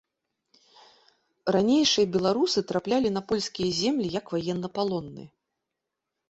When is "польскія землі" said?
3.33-4.07